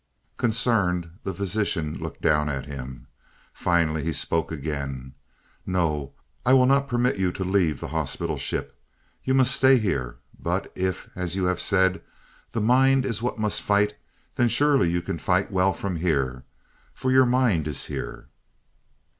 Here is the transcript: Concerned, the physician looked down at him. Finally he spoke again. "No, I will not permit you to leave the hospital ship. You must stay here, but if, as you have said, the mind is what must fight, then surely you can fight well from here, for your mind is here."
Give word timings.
Concerned, 0.37 1.11
the 1.23 1.31
physician 1.31 1.93
looked 1.95 2.23
down 2.23 2.49
at 2.49 2.65
him. 2.65 3.05
Finally 3.53 4.01
he 4.03 4.11
spoke 4.11 4.51
again. 4.51 5.13
"No, 5.63 6.13
I 6.43 6.53
will 6.53 6.65
not 6.65 6.87
permit 6.87 7.19
you 7.19 7.31
to 7.33 7.43
leave 7.43 7.79
the 7.79 7.89
hospital 7.89 8.39
ship. 8.39 8.75
You 9.23 9.35
must 9.35 9.53
stay 9.55 9.77
here, 9.77 10.17
but 10.39 10.71
if, 10.73 11.07
as 11.15 11.35
you 11.35 11.43
have 11.45 11.59
said, 11.59 12.01
the 12.51 12.61
mind 12.61 13.05
is 13.05 13.21
what 13.21 13.37
must 13.37 13.61
fight, 13.61 13.93
then 14.37 14.49
surely 14.49 14.89
you 14.89 15.03
can 15.03 15.19
fight 15.19 15.51
well 15.51 15.71
from 15.71 15.97
here, 15.97 16.45
for 16.95 17.11
your 17.11 17.27
mind 17.27 17.67
is 17.67 17.85
here." 17.85 18.27